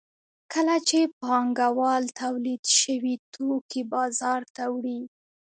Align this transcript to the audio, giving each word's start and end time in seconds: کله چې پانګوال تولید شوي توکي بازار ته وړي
کله 0.53 0.75
چې 0.87 0.99
پانګوال 1.21 2.03
تولید 2.21 2.63
شوي 2.79 3.15
توکي 3.33 3.81
بازار 3.93 4.41
ته 4.55 4.63
وړي 4.75 5.01